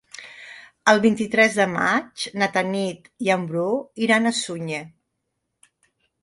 [0.93, 3.67] El vint-i-tres de maig na Tanit i en Bru
[4.07, 4.83] iran a Sunyer.